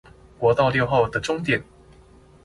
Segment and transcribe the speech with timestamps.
[0.39, 1.63] 國道六號的終點